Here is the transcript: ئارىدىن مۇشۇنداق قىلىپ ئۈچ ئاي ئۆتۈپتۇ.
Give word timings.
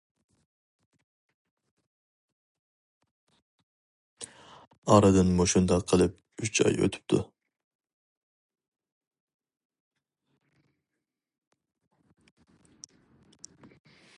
ئارىدىن 4.95 5.29
مۇشۇنداق 5.41 5.85
قىلىپ 5.91 6.47
ئۈچ 6.47 6.63
ئاي 6.65 6.81
ئۆتۈپتۇ. 6.87 7.21